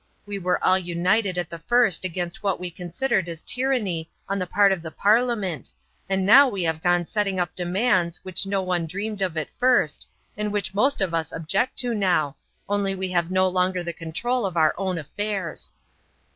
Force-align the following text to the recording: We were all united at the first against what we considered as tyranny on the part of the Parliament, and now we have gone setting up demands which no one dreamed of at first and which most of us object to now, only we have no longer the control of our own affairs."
We 0.25 0.39
were 0.39 0.57
all 0.63 0.79
united 0.79 1.37
at 1.37 1.51
the 1.51 1.59
first 1.59 2.03
against 2.03 2.41
what 2.41 2.59
we 2.59 2.71
considered 2.71 3.29
as 3.29 3.43
tyranny 3.43 4.09
on 4.27 4.39
the 4.39 4.47
part 4.47 4.71
of 4.71 4.81
the 4.81 4.89
Parliament, 4.89 5.71
and 6.09 6.25
now 6.25 6.49
we 6.49 6.63
have 6.63 6.81
gone 6.81 7.05
setting 7.05 7.39
up 7.39 7.53
demands 7.55 8.19
which 8.25 8.47
no 8.47 8.63
one 8.63 8.87
dreamed 8.87 9.21
of 9.21 9.37
at 9.37 9.51
first 9.59 10.07
and 10.35 10.51
which 10.51 10.73
most 10.73 11.01
of 11.01 11.13
us 11.13 11.31
object 11.31 11.77
to 11.85 11.93
now, 11.93 12.35
only 12.67 12.95
we 12.95 13.11
have 13.11 13.29
no 13.29 13.47
longer 13.47 13.83
the 13.83 13.93
control 13.93 14.43
of 14.43 14.57
our 14.57 14.73
own 14.75 14.97
affairs." 14.97 15.71